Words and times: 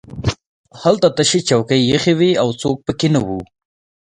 هلته 0.81 1.07
تشې 1.15 1.39
څوکۍ 1.47 1.81
ایښې 1.89 2.13
وې 2.19 2.31
او 2.41 2.47
څوک 2.61 2.77
پکې 2.85 3.07
نه 3.15 3.19
وو 3.25 3.39